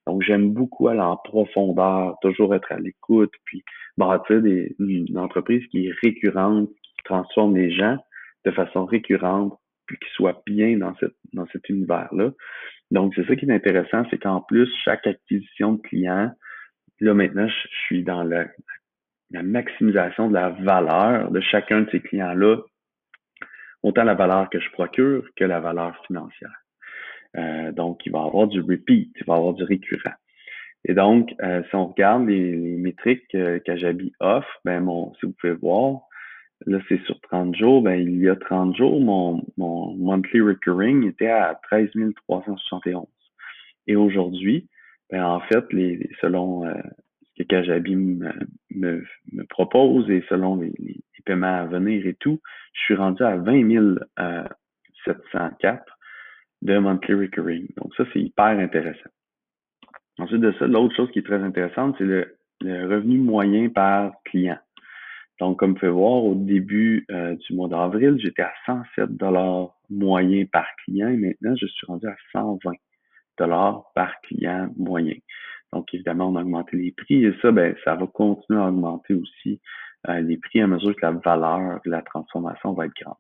Donc, 0.07 0.23
j'aime 0.23 0.53
beaucoup 0.53 0.89
aller 0.89 1.01
en 1.01 1.17
profondeur, 1.17 2.17
toujours 2.21 2.55
être 2.55 2.71
à 2.71 2.79
l'écoute, 2.79 3.33
puis 3.45 3.65
bâtir 3.97 4.43
des, 4.43 4.77
une 4.79 5.19
entreprise 5.19 5.67
qui 5.69 5.87
est 5.87 5.95
récurrente, 6.03 6.69
qui 6.69 7.03
transforme 7.05 7.57
les 7.57 7.73
gens 7.73 7.97
de 8.45 8.51
façon 8.51 8.85
récurrente, 8.85 9.59
puis 9.87 9.97
qui 9.99 10.09
soit 10.15 10.43
bien 10.47 10.77
dans, 10.77 10.95
cette, 10.97 11.17
dans 11.33 11.47
cet 11.47 11.69
univers-là. 11.69 12.31
Donc, 12.91 13.15
c'est 13.17 13.27
ça 13.27 13.35
qui 13.35 13.47
est 13.47 13.53
intéressant, 13.53 14.05
c'est 14.11 14.19
qu'en 14.19 14.43
plus, 14.43 14.69
chaque 14.85 15.07
acquisition 15.07 15.73
de 15.73 15.81
client, 15.81 16.31
là 17.01 17.15
maintenant, 17.15 17.49
je 17.49 17.69
suis 17.87 18.05
dans 18.05 18.23
la 18.23 18.47
la 19.31 19.43
maximisation 19.43 20.29
de 20.29 20.35
la 20.35 20.51
valeur 20.51 21.31
de 21.31 21.41
chacun 21.41 21.83
de 21.83 21.91
ces 21.91 22.01
clients-là, 22.01 22.59
autant 23.83 24.05
la 24.05 24.15
valeur 24.15 24.49
que 24.51 24.61
je 24.61 24.71
procure 24.71 25.25
que 25.37 25.45
la 25.45 25.61
valeur 25.61 26.01
financière. 26.07 26.63
Euh, 27.37 27.73
donc, 27.73 28.05
il 28.07 28.13
va 28.13 28.21
y 28.21 28.27
avoir 28.27 28.47
du 28.47 28.61
repeat, 28.61 29.13
il 29.17 29.25
va 29.27 29.35
y 29.35 29.37
avoir 29.37 29.55
du 29.55 29.65
récurrent. 29.65 30.15
Et 30.85 30.95
donc, 30.95 31.35
euh, 31.43 31.63
si 31.69 31.75
on 31.75 31.87
regarde 31.87 32.27
les, 32.29 32.77
métriques 32.77 33.27
que 33.33 33.59
qu'Ajabi 33.59 34.13
offre, 34.21 34.61
ben 34.65 34.81
mon, 34.81 35.13
si 35.15 35.27
vous 35.27 35.35
pouvez 35.41 35.55
voir, 35.55 36.03
là 36.65 36.79
c'est 36.89 37.03
sur 37.03 37.21
30 37.23 37.57
jours, 37.57 37.83
ben 37.83 38.01
il 38.01 38.21
y 38.21 38.29
a 38.29 38.37
30 38.37 38.77
jours, 38.77 39.01
mon, 39.01 39.45
mon 39.57 39.97
monthly 39.97 40.41
recurring 40.41 41.09
était 41.09 41.29
à 41.29 41.59
13 41.65 41.91
371. 42.29 43.07
Et 43.89 43.97
aujourd'hui, 43.97 44.69
ben 45.11 45.25
en 45.25 45.41
fait, 45.41 45.65
les, 45.73 46.09
selon 46.21 46.65
euh, 46.65 46.75
que 47.37 47.43
Kajabi 47.45 47.97
me, 47.97 48.33
me, 48.71 49.05
me, 49.33 49.45
propose 49.45 50.09
et 50.11 50.25
selon 50.29 50.57
les, 50.57 50.73
les, 50.79 51.01
paiements 51.25 51.59
à 51.59 51.65
venir 51.65 52.07
et 52.07 52.15
tout, 52.15 52.41
je 52.73 52.81
suis 52.83 52.95
rendu 52.95 53.23
à 53.25 53.37
20 53.37 53.97
704 55.05 55.85
de 56.63 56.79
monthly 56.79 57.15
recurring. 57.15 57.67
Donc 57.77 57.95
ça, 57.97 58.05
c'est 58.13 58.21
hyper 58.21 58.59
intéressant. 58.59 59.11
Ensuite 60.19 60.41
de 60.41 60.53
ça, 60.59 60.67
l'autre 60.67 60.95
chose 60.97 61.11
qui 61.11 61.19
est 61.19 61.27
très 61.27 61.43
intéressante, 61.43 61.95
c'est 61.99 62.05
le, 62.05 62.37
revenu 62.63 63.19
moyen 63.19 63.69
par 63.69 64.13
client. 64.25 64.59
Donc, 65.41 65.59
comme 65.59 65.73
vous 65.73 65.79
pouvez 65.79 65.93
voir, 65.93 66.25
au 66.25 66.35
début 66.35 67.05
euh, 67.11 67.37
du 67.37 67.55
mois 67.55 67.69
d'avril, 67.69 68.17
j'étais 68.19 68.43
à 68.43 68.53
107 68.65 69.11
dollars 69.17 69.77
moyen 69.91 70.47
par 70.47 70.67
client 70.85 71.09
et 71.09 71.17
maintenant, 71.17 71.55
je 71.57 71.67
suis 71.67 71.87
rendu 71.87 72.07
à 72.07 72.17
120 72.33 72.73
dollars 73.37 73.85
par 73.95 74.19
client 74.23 74.73
moyen. 74.79 75.17
Donc, 75.77 75.93
évidemment, 75.93 76.31
on 76.31 76.37
a 76.37 76.41
augmenté 76.41 76.75
les 76.79 76.91
prix 76.91 77.27
et 77.27 77.35
ça, 77.43 77.53
ben, 77.53 77.77
ça 77.85 77.95
va 77.97 78.07
continuer 78.07 78.59
à 78.59 78.69
augmenter 78.69 79.13
aussi 79.13 79.61
euh, 80.09 80.21
les 80.23 80.39
prix 80.39 80.63
à 80.63 80.67
mesure 80.67 80.97
que 80.97 81.03
la 81.03 81.11
valeur 81.13 81.81
de 81.85 81.91
la 81.91 82.01
transformation 82.01 82.73
va 82.73 82.87
être 82.87 82.95
grande. 82.99 83.19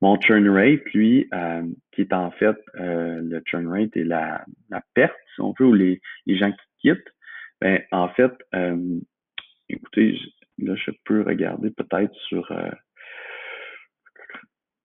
Mon 0.00 0.20
churn 0.20 0.48
rate, 0.48 0.82
lui, 0.92 1.28
euh, 1.32 1.62
qui 1.92 2.00
est 2.00 2.12
en 2.12 2.32
fait 2.32 2.56
euh, 2.80 3.20
le 3.22 3.40
churn 3.46 3.68
rate 3.68 3.96
et 3.96 4.02
la, 4.02 4.44
perte, 4.94 5.14
si 5.36 5.40
on 5.40 5.54
veut, 5.56 5.66
ou 5.66 5.72
les, 5.72 6.00
les 6.26 6.36
gens 6.36 6.50
qui 6.50 6.66
quittent, 6.80 7.14
ben, 7.60 7.80
en 7.92 8.08
fait, 8.08 8.32
écoutez, 9.68 10.18
là, 10.58 10.74
je 10.74 10.90
peux 11.04 11.22
regarder 11.22 11.70
peut-être 11.70 12.12
sur 12.28 12.52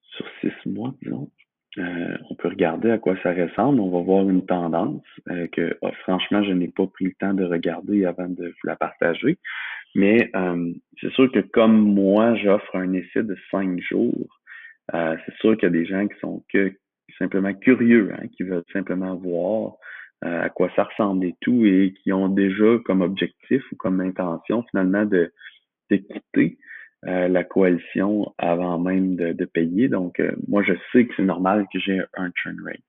sur 0.03 0.25
six 0.41 0.70
mois, 0.70 0.94
disons. 1.01 1.32
Euh, 1.78 2.18
on 2.30 2.36
peut 2.36 2.50
regarder 2.50 2.92
à 2.92 2.98
quoi 2.98 3.16
ça 3.24 3.34
ressemble. 3.34 3.80
On 3.80 3.90
va 3.90 4.01
voir 4.01 4.30
une 4.30 4.46
tendance 4.46 5.04
euh, 5.30 5.48
que 5.48 5.78
oh, 5.82 5.92
franchement, 6.04 6.44
je 6.44 6.51
n'ai 6.51 6.68
pas 6.68 6.86
pris 6.88 7.06
le 7.06 7.13
temps 7.13 7.34
de 7.34 7.46
regarder 7.46 8.06
avant 8.06 8.28
de 8.28 8.48
vous 8.48 8.68
la 8.68 8.75
partager. 8.75 9.38
Mais 9.96 10.30
euh, 10.36 10.74
c'est 11.00 11.12
sûr 11.13 11.32
que 11.32 11.40
comme 11.40 11.94
moi, 11.94 12.36
j'offre 12.36 12.75
un 12.75 12.92
essai 12.94 13.24
de 13.24 13.38
cinq 13.50 13.80
jours, 13.82 14.40
c'est 14.92 15.36
sûr 15.40 15.56
qu'il 15.56 15.63
y 15.63 15.66
a 15.68 15.70
des 15.70 15.86
gens 15.86 16.06
qui 16.06 16.20
sont 16.20 16.44
que 16.51 16.74
simplement 17.18 17.54
curieux, 17.54 18.12
hein, 18.13 18.28
qui 18.36 18.44
veulent 18.44 18.66
simplement 18.74 19.16
voir 19.16 19.75
à 20.22 20.50
quoi 20.50 20.70
ça 20.75 20.84
ressemble 20.84 21.25
et 21.25 21.36
tout, 21.40 21.66
et 21.66 21.94
qui 22.04 22.12
ont 22.12 22.28
déjà 22.28 22.78
comme 22.84 23.01
objectif 23.01 23.63
ou 23.72 23.78
comme 23.78 24.01
intention 24.01 24.63
finalement 24.70 25.06
de, 25.06 25.32
euh, 27.08 27.27
la 27.27 27.43
coalition 27.43 28.31
avant 28.38 28.77
même 28.77 29.15
de, 29.15 29.34
de 29.34 29.46
payer. 29.46 29.89
Donc, 29.89 30.20
euh, 30.20 30.31
moi, 30.48 30.62
je 30.62 30.74
sais 30.91 31.08
que 31.08 31.13
c'est 31.17 31.24
normal 31.24 31.65
que 31.74 31.79
j'ai 31.79 32.00
un 32.13 32.31
churn 32.36 32.58
rate. 32.63 32.84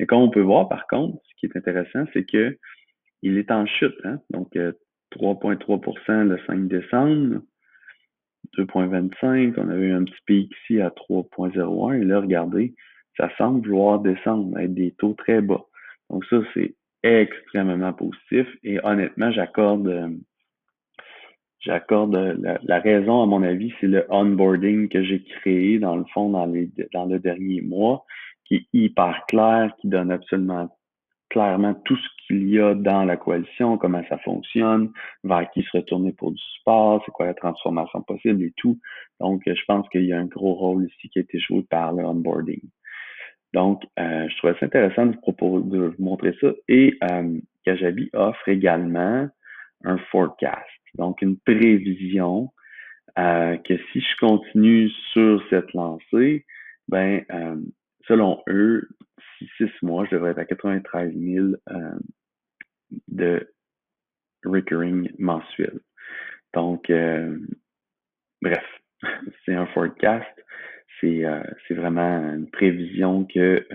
Mais 0.00 0.06
comme 0.06 0.22
on 0.22 0.30
peut 0.30 0.40
voir, 0.40 0.68
par 0.68 0.88
contre, 0.88 1.22
ce 1.28 1.34
qui 1.36 1.46
est 1.46 1.56
intéressant, 1.56 2.04
c'est 2.12 2.24
que 2.24 2.58
il 3.22 3.38
est 3.38 3.52
en 3.52 3.64
chute. 3.66 3.94
Hein? 4.02 4.18
Donc, 4.30 4.56
3,3% 4.56 6.10
euh, 6.10 6.24
le 6.24 6.40
5 6.44 6.66
décembre, 6.66 7.40
2,25. 8.58 9.54
On 9.56 9.68
avait 9.68 9.86
eu 9.86 9.92
un 9.92 10.02
petit 10.02 10.20
pic 10.26 10.52
ici 10.64 10.80
à 10.80 10.88
3,01. 10.88 12.00
Et 12.00 12.04
là, 12.04 12.18
regardez, 12.18 12.74
ça 13.16 13.30
semble 13.38 13.64
vouloir 13.64 14.00
descendre, 14.00 14.58
être 14.58 14.74
des 14.74 14.90
taux 14.98 15.14
très 15.14 15.40
bas. 15.40 15.62
Donc, 16.10 16.24
ça, 16.24 16.40
c'est 16.52 16.74
extrêmement 17.04 17.92
positif. 17.92 18.48
Et 18.64 18.80
honnêtement, 18.84 19.30
j'accorde 19.30 20.18
j'accorde 21.62 22.14
la, 22.62 22.78
raison, 22.80 23.22
à 23.22 23.26
mon 23.26 23.42
avis, 23.42 23.72
c'est 23.80 23.86
le 23.86 24.04
onboarding 24.10 24.88
que 24.88 25.02
j'ai 25.02 25.22
créé, 25.22 25.78
dans 25.78 25.96
le 25.96 26.04
fond, 26.12 26.30
dans, 26.30 26.46
les, 26.46 26.70
dans 26.92 27.06
le 27.06 27.18
dernier 27.18 27.62
mois, 27.62 28.04
qui 28.44 28.56
est 28.56 28.66
hyper 28.72 29.24
clair, 29.28 29.72
qui 29.80 29.88
donne 29.88 30.10
absolument 30.10 30.68
clairement 31.30 31.72
tout 31.86 31.96
ce 31.96 32.08
qu'il 32.26 32.48
y 32.48 32.60
a 32.60 32.74
dans 32.74 33.04
la 33.04 33.16
coalition, 33.16 33.78
comment 33.78 34.02
ça 34.08 34.18
fonctionne, 34.18 34.92
vers 35.24 35.50
qui 35.52 35.62
se 35.62 35.78
retourner 35.78 36.12
pour 36.12 36.32
du 36.32 36.42
support, 36.56 37.02
c'est 37.06 37.12
quoi 37.12 37.26
la 37.26 37.34
transformation 37.34 38.02
possible 38.02 38.42
et 38.42 38.52
tout. 38.56 38.78
Donc, 39.18 39.42
je 39.46 39.64
pense 39.66 39.88
qu'il 39.88 40.04
y 40.04 40.12
a 40.12 40.18
un 40.18 40.26
gros 40.26 40.54
rôle 40.54 40.84
ici 40.84 41.08
qui 41.08 41.18
a 41.20 41.22
été 41.22 41.38
joué 41.38 41.64
par 41.70 41.92
le 41.92 42.04
onboarding. 42.04 42.60
Donc, 43.54 43.82
euh, 43.98 44.28
je 44.28 44.36
trouvais 44.38 44.54
ça 44.58 44.66
intéressant 44.66 45.06
de 45.06 45.12
vous, 45.12 45.20
proposer, 45.20 45.64
de 45.70 45.94
vous 45.96 46.04
montrer 46.04 46.34
ça. 46.40 46.48
Et 46.68 46.94
euh, 47.10 47.38
Kajabi 47.64 48.10
offre 48.12 48.48
également 48.48 49.28
un 49.84 49.98
forecast 50.10 50.81
donc 50.94 51.22
une 51.22 51.38
prévision 51.38 52.52
euh, 53.18 53.58
que 53.58 53.74
si 53.92 54.00
je 54.00 54.16
continue 54.18 54.88
sur 55.12 55.42
cette 55.50 55.72
lancée, 55.74 56.46
ben 56.88 57.22
euh, 57.30 57.56
selon 58.06 58.42
eux, 58.48 58.88
si 59.36 59.48
six 59.58 59.70
mois, 59.82 60.06
je 60.06 60.12
devrais 60.12 60.30
être 60.30 60.38
à 60.38 60.44
93 60.46 61.12
000 61.14 61.46
euh, 61.70 61.98
de 63.08 63.52
recurring 64.44 65.10
mensuel. 65.18 65.80
Donc, 66.54 66.92
bref, 68.42 68.64
c'est 69.44 69.54
un 69.54 69.66
forecast. 69.66 70.26
C'est 71.00 71.24
c'est 71.66 71.74
vraiment 71.74 72.34
une 72.34 72.50
prévision 72.50 73.24
que 73.24 73.66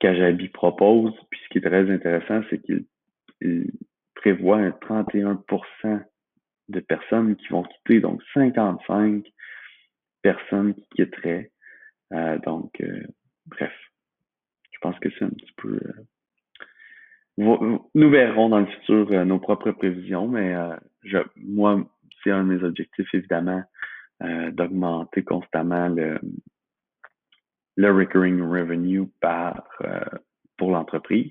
Kajabi 0.00 0.48
propose. 0.48 1.12
Puis 1.30 1.40
ce 1.44 1.48
qui 1.50 1.58
est 1.58 1.68
très 1.68 1.90
intéressant, 1.90 2.42
c'est 2.48 2.60
qu'il 2.60 2.86
prévoit 4.18 4.58
un 4.58 4.70
31% 4.70 6.04
de 6.68 6.80
personnes 6.80 7.36
qui 7.36 7.48
vont 7.48 7.62
quitter, 7.62 8.00
donc 8.00 8.20
55 8.34 9.24
personnes 10.22 10.74
qui 10.74 10.86
quitteraient. 10.96 11.50
Euh, 12.12 12.38
donc, 12.40 12.70
euh, 12.80 13.06
bref, 13.46 13.72
je 14.72 14.78
pense 14.80 14.98
que 14.98 15.08
c'est 15.18 15.24
un 15.24 15.30
petit 15.30 15.52
peu... 15.56 15.80
Euh, 17.38 17.78
nous 17.94 18.10
verrons 18.10 18.48
dans 18.48 18.58
le 18.58 18.66
futur 18.66 19.24
nos 19.24 19.38
propres 19.38 19.70
prévisions, 19.70 20.26
mais 20.26 20.56
je, 21.04 21.18
moi, 21.36 21.88
c'est 22.22 22.32
un 22.32 22.42
de 22.42 22.54
mes 22.54 22.64
objectifs, 22.64 23.14
évidemment, 23.14 23.62
d'augmenter 24.20 25.22
constamment 25.22 25.88
le, 25.88 26.18
recurring 27.76 28.40
revenue 28.40 29.06
par 29.20 29.62
pour 30.56 30.72
l'entreprise. 30.72 31.30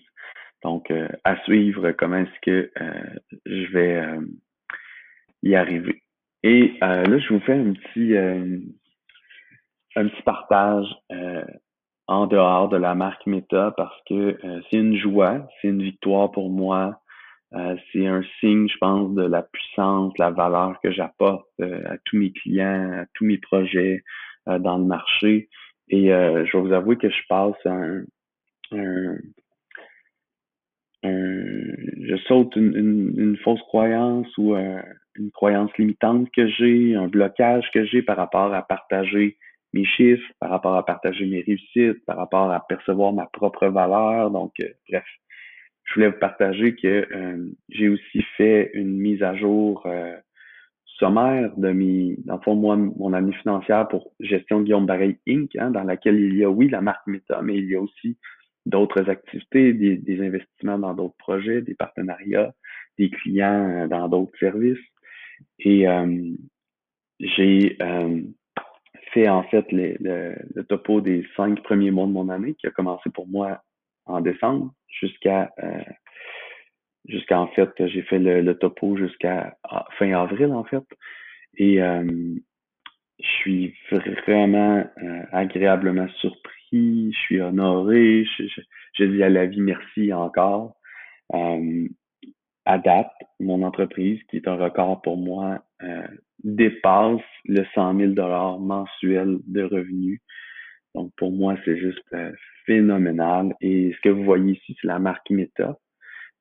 Donc, 0.64 0.94
à 1.28 1.36
suivre 1.44 1.92
comment 1.92 2.20
est-ce 2.20 2.40
que 2.42 2.72
euh, 2.80 3.04
je 3.46 3.72
vais 3.74 3.98
euh, 3.98 4.22
y 5.44 5.56
arriver. 5.56 6.02
Et 6.44 6.78
là, 6.80 7.18
je 7.20 7.34
vous 7.34 7.42
fais 7.42 7.56
un 7.56 7.74
petit, 7.74 8.16
un 9.96 10.08
petit 10.08 10.22
partage 10.22 10.86
en 12.06 12.28
dehors 12.28 12.70
de 12.70 12.78
la 12.78 12.96
marque 12.96 13.26
Meta 13.26 13.74
parce 13.76 14.00
que 14.08 14.38
c'est 14.70 14.78
une 14.78 14.96
joie, 14.96 15.46
c'est 15.60 15.68
une 15.68 15.82
victoire 15.82 16.32
pour 16.32 16.50
moi. 16.50 17.02
c'est 17.92 18.08
un 18.08 18.22
signe, 18.40 18.70
je 18.70 18.78
pense, 18.78 19.14
de 19.16 19.24
la 19.24 19.42
puissance, 19.42 20.14
la 20.20 20.30
valeur 20.30 20.80
que 20.82 20.92
j'apporte 20.92 21.50
à 21.60 21.98
tous 22.06 22.18
mes 22.18 22.32
clients, 22.32 23.02
à 23.02 23.06
tous 23.16 23.26
mes 23.26 23.40
projets 23.40 24.04
dans 24.46 24.78
le 24.78 24.86
marché. 24.86 25.50
Et 25.90 26.10
je 26.10 26.56
vais 26.56 26.62
vous 26.62 26.74
avouer 26.74 26.98
que 26.98 27.10
je 27.10 27.22
passe 27.28 27.66
un, 27.66 28.04
un 28.72 29.18
je 32.08 32.16
saute 32.16 32.56
une, 32.56 33.14
une, 33.18 33.38
fausse 33.38 33.62
croyance 33.64 34.28
ou 34.38 34.56
euh, 34.56 34.82
une 35.16 35.30
croyance 35.32 35.72
limitante 35.78 36.30
que 36.32 36.48
j'ai, 36.48 36.96
un 36.96 37.08
blocage 37.08 37.70
que 37.74 37.86
j'ai 37.86 38.02
par 38.02 38.16
rapport 38.16 38.54
à 38.54 38.62
partager 38.62 39.38
mes 39.74 39.86
chiffres, 39.86 40.26
par 40.40 40.50
rapport 40.50 40.76
à 40.76 40.86
partager 40.86 41.26
mes 41.26 41.42
réussites, 41.42 42.04
par 42.06 42.18
rapport 42.18 42.50
à 42.50 42.66
percevoir 42.66 43.12
ma 43.12 43.26
propre 43.26 43.68
valeur. 43.68 44.32
Donc, 44.32 44.54
euh, 44.62 44.70
bref, 44.90 45.04
je 45.84 45.94
voulais 45.96 46.10
vous 46.10 46.20
partager 46.20 46.76
que 46.76 47.08
euh, 47.14 47.46
j'ai 47.70 47.90
aussi 47.90 48.22
fait 48.38 48.72
une 48.74 48.98
mise 48.98 49.22
à 49.22 49.36
jour 49.36 49.86
sommaire 50.98 51.52
de 51.58 51.72
mes, 51.72 52.16
dans 52.26 52.38
le 52.38 52.42
fond, 52.42 52.56
moi, 52.56 52.76
mon 52.76 53.14
année 53.14 53.34
financière 53.34 53.88
pour 53.88 54.14
gestion 54.20 54.62
Guillaume 54.62 54.88
Bareil 54.88 55.18
Inc., 55.28 55.56
hein, 55.58 55.70
dans 55.70 55.84
laquelle 55.84 56.20
il 56.20 56.36
y 56.36 56.44
a, 56.44 56.50
oui, 56.50 56.70
la 56.70 56.82
marque 56.82 57.06
Meta, 57.06 57.42
mais 57.44 57.58
il 57.58 57.70
y 57.70 57.76
a 57.76 57.82
aussi 57.82 58.18
d'autres 58.68 59.10
activités, 59.10 59.74
des, 59.74 60.22
investissements 60.22 60.78
dans 60.78 60.94
d'autres 60.94 61.16
projets, 61.18 61.62
des 61.62 61.74
partenariats, 61.74 62.54
des 62.98 63.10
clients 63.10 63.70
euh, 63.70 63.88
dans 63.88 64.10
d'autres 64.10 64.38
services. 64.40 64.86
Et 65.60 65.88
euh, 65.88 66.34
j'ai 67.20 67.78
euh, 67.82 68.22
fait 69.14 69.30
en 69.30 69.44
fait 69.44 69.66
le, 69.72 70.64
topo 70.64 71.02
des 71.02 71.26
cinq 71.36 71.64
premiers 71.64 71.92
mois 71.92 72.08
de 72.08 72.12
mon 72.12 72.30
année 72.30 72.56
qui 72.56 72.68
a 72.68 72.72
commencé 72.72 73.10
pour 73.10 73.28
moi 73.28 73.62
en 74.06 74.22
décembre 74.22 74.74
jusqu'à 74.88 75.52
jusqu'à 77.08 77.40
en 77.40 77.48
fait 77.48 77.70
j'ai 77.88 78.02
fait 78.04 78.20
le, 78.20 78.54
topo 78.58 78.98
jusqu'à 78.98 79.58
fin 79.98 80.12
avril 80.14 80.52
en 80.54 80.64
fait 80.64 80.84
et 81.56 81.78
je 81.78 82.40
suis 83.42 83.76
vraiment 84.28 84.86
agréablement 85.32 86.08
surpris 86.20 86.57
je 86.72 87.18
suis 87.26 87.40
honoré, 87.40 88.26
je, 88.96 89.04
dis 89.04 89.24
à 89.24 89.30
la 89.30 89.46
vie 89.46 89.62
merci 89.62 90.12
encore. 90.14 90.76
Euh, 91.34 91.88
mon 93.40 93.62
entreprise, 93.64 94.20
qui 94.30 94.38
est 94.38 94.48
un 94.48 94.56
record 94.56 95.02
pour 95.02 95.18
moi, 95.18 95.60
euh, 95.84 96.08
dépasse 96.44 97.22
le 97.46 97.64
100 97.74 97.98
000 97.98 98.12
dollars 98.14 98.60
mensuel 98.60 99.38
de 99.48 99.64
revenus. 99.64 100.20
Donc 100.96 101.12
pour 101.18 101.32
moi, 101.32 101.56
c'est 101.64 101.78
juste 101.78 102.02
euh, 102.14 102.32
phénoménal. 102.66 103.56
Et 103.62 103.94
ce 103.96 104.02
que 104.02 104.10
vous 104.10 104.24
voyez 104.24 104.54
ici, 104.54 104.76
c'est 104.82 104.88
la 104.88 105.00
marque 105.00 105.30
Meta. 105.30 105.78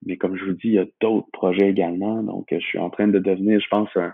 Mais 0.05 0.17
comme 0.17 0.37
je 0.37 0.45
vous 0.45 0.53
dis, 0.53 0.69
il 0.69 0.73
y 0.73 0.79
a 0.79 0.87
d'autres 1.01 1.31
projets 1.33 1.71
également. 1.71 2.23
Donc 2.23 2.47
je 2.51 2.59
suis 2.59 2.79
en 2.79 2.91
train 2.91 3.09
de 3.09 3.19
devenir, 3.19 3.61
je 3.61 3.69
pense, 3.69 3.91
un, 3.97 4.13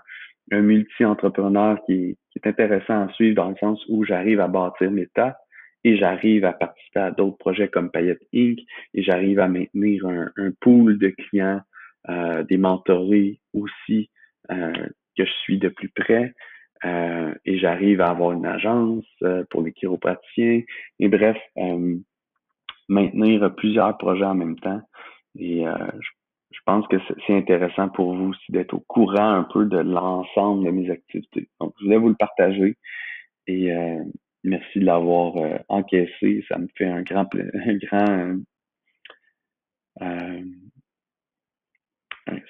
multi-entrepreneur 0.51 1.79
qui, 1.87 2.19
qui, 2.31 2.39
est 2.39 2.49
intéressant 2.49 3.07
à 3.07 3.13
suivre 3.13 3.37
dans 3.37 3.51
le 3.51 3.57
sens 3.57 3.83
où 3.89 4.05
j'arrive 4.05 4.41
à 4.41 4.49
bâtir 4.49 4.91
Meta 4.91 5.39
et 5.85 5.97
j'arrive 5.97 6.45
à 6.45 6.53
participer 6.53 7.01
à 7.01 7.11
d'autres 7.11 7.39
projets 7.39 7.69
comme 7.69 7.91
Payette 7.91 8.23
Inc. 8.35 8.59
et 8.95 9.03
j'arrive 9.03 9.41
à 9.41 9.49
maintenir 9.49 10.07
un, 10.07 10.31
un 10.37 10.53
pool 10.61 10.99
de 10.99 11.09
clients, 11.09 11.61
euh, 12.09 12.43
des 12.45 12.57
mentorés 12.57 13.41
aussi 13.53 14.11
euh, 14.51 14.73
que 15.17 15.25
je 15.25 15.33
suis 15.43 15.59
de 15.59 15.69
plus 15.69 15.89
près. 15.89 16.35
Euh, 16.85 17.33
et 17.45 17.59
j'arrive 17.59 18.01
à 18.01 18.11
avoir 18.11 18.33
une 18.33 18.47
agence 18.47 19.07
pour 19.51 19.63
les 19.63 19.73
chiropraticiens. 19.73 20.63
Et 20.99 21.09
bref, 21.09 21.37
maintenir 22.89 23.55
plusieurs 23.55 23.97
projets 23.99 24.25
en 24.25 24.35
même 24.35 24.59
temps. 24.59 24.83
Et 25.39 25.65
je, 25.65 26.09
je 26.51 26.59
pense 26.67 26.87
que 26.89 26.97
c'est 27.27 27.37
intéressant 27.37 27.89
pour 27.89 28.15
vous 28.15 28.31
aussi 28.31 28.51
d'être 28.51 28.75
au 28.75 28.81
courant 28.81 29.31
un 29.33 29.45
peu 29.45 29.65
de 29.65 29.79
l'ensemble 29.79 30.67
de 30.67 30.71
mes 30.71 30.91
activités. 30.91 31.49
Donc, 31.61 31.73
je 31.79 31.85
voulais 31.85 31.99
vous 31.99 32.09
le 32.09 32.17
partager. 32.17 32.77
Et 33.47 33.73
Merci 34.45 34.81
de 34.81 34.85
l'avoir 34.85 35.37
euh, 35.37 35.59
encaissé. 35.69 36.45
Ça 36.49 36.59
me 36.59 36.67
fait 36.77 36.87
un 36.87 37.03
grand, 37.03 37.29
un 37.35 37.75
grand 37.77 38.37
euh, 40.01 40.43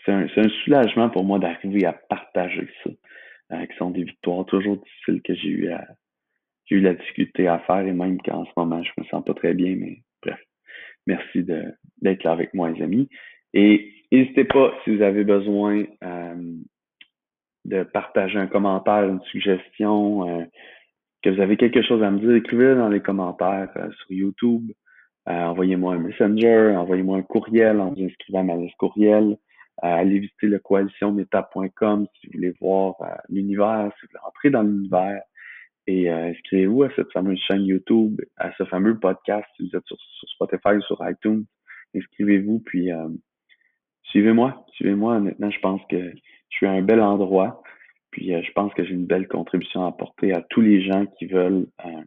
c'est 0.05 0.13
un, 0.13 0.49
soulagement 0.65 1.11
pour 1.11 1.25
moi 1.25 1.39
d'arriver 1.39 1.85
à 1.87 1.93
partager 1.93 2.69
ça, 2.85 2.91
euh, 3.53 3.67
qui 3.67 3.77
sont 3.77 3.91
des 3.91 4.05
victoires 4.05 4.45
toujours 4.47 4.77
difficiles 4.77 5.23
que 5.23 5.35
j'ai 5.35 5.49
eu 5.49 5.69
à 5.71 5.87
j'ai 6.67 6.77
eu 6.77 6.81
la 6.81 6.95
difficulté 6.95 7.49
à 7.49 7.59
faire 7.61 7.81
et 7.81 7.93
même 7.93 8.21
qu'en 8.23 8.45
ce 8.45 8.51
moment 8.57 8.83
je 8.83 8.91
me 8.97 9.05
sens 9.07 9.25
pas 9.25 9.35
très 9.35 9.55
bien, 9.55 9.75
mais 9.77 10.03
bref. 10.23 10.41
Merci 11.07 11.43
d'être 11.43 12.23
là 12.23 12.31
avec 12.31 12.55
moi, 12.55 12.71
les 12.71 12.83
amis. 12.83 13.09
Et 13.55 13.93
n'hésitez 14.13 14.45
pas 14.45 14.73
si 14.85 14.95
vous 14.95 15.03
avez 15.03 15.25
besoin 15.25 15.85
euh, 16.05 16.55
de 17.65 17.83
partager 17.83 18.39
un 18.39 18.47
commentaire, 18.47 19.09
une 19.09 19.21
suggestion, 19.23 20.49
que 21.23 21.31
vous 21.31 21.41
avez 21.41 21.57
quelque 21.57 21.83
chose 21.83 22.02
à 22.02 22.11
me 22.11 22.19
dire, 22.19 22.35
écrivez-le 22.35 22.76
dans 22.76 22.88
les 22.88 23.00
commentaires 23.00 23.71
euh, 23.76 23.91
sur 23.93 24.12
YouTube. 24.12 24.73
Euh, 25.29 25.33
envoyez-moi 25.33 25.95
un 25.95 25.99
messenger, 25.99 26.75
envoyez-moi 26.76 27.19
un 27.19 27.23
courriel 27.23 27.81
en 27.81 27.93
vous 27.93 28.02
inscrivant 28.02 28.41
à 28.41 28.43
ma 28.43 28.57
liste 28.57 28.76
courriel. 28.76 29.37
Euh, 29.85 29.88
allez 29.88 30.19
visiter 30.19 30.49
le 30.49 30.59
coalitionmeta.com 30.59 32.07
si 32.21 32.26
vous 32.26 32.33
voulez 32.35 32.55
voir 32.61 32.95
l'univers, 33.29 33.91
si 33.95 34.07
vous 34.07 34.09
voulez 34.11 34.21
rentrer 34.23 34.50
dans 34.50 34.62
l'univers. 34.62 35.23
Et 35.88 36.09
inscrivez-vous 36.09 36.85
à 36.85 36.91
cette 36.95 37.11
fameuse 37.12 37.41
chaîne 37.41 37.64
YouTube, 37.64 38.21
à 38.37 38.52
ce 38.57 38.64
fameux 38.64 38.99
podcast 39.00 39.47
si 39.57 39.69
vous 39.69 39.76
êtes 39.76 39.85
sur, 39.87 39.97
Spotify 40.29 40.76
ou 40.76 40.83
sur 40.83 41.00
iTunes. 41.09 41.45
Inscrivez-vous, 41.97 42.61
puis 42.61 42.91
suivez-moi. 44.05 44.64
Suivez-moi. 44.75 45.19
Maintenant, 45.19 45.50
je 45.50 45.59
pense 45.59 45.81
que 45.91 45.99
je 45.99 46.57
suis 46.57 46.67
à 46.67 46.71
un 46.73 46.83
bel 46.83 47.00
endroit. 47.00 47.64
Puis 48.12 48.33
euh, 48.33 48.42
je 48.42 48.52
pense 48.52 48.73
que 48.75 48.85
j'ai 48.85 48.95
une 48.95 49.07
belle 49.07 49.26
contribution 49.26 49.85
à 49.85 49.88
apporter 49.88 50.33
à 50.33 50.42
tous 50.42 50.61
les 50.61 50.83
gens 50.83 51.07
qui 51.19 51.26
veulent 51.26 51.66
euh, 51.85 52.02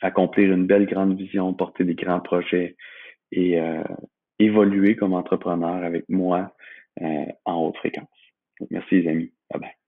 accomplir 0.00 0.52
une 0.52 0.66
belle 0.66 0.86
grande 0.86 1.18
vision, 1.18 1.52
porter 1.52 1.84
des 1.84 1.94
grands 1.94 2.20
projets 2.20 2.76
et 3.32 3.60
euh, 3.60 3.84
évoluer 4.38 4.96
comme 4.96 5.12
entrepreneur 5.12 5.84
avec 5.84 6.08
moi 6.08 6.54
en 7.44 7.62
haute 7.62 7.76
fréquence. 7.76 8.08
merci 8.70 9.02
les 9.02 9.08
amis. 9.08 9.32
Bye 9.50 9.60
bye. 9.60 9.70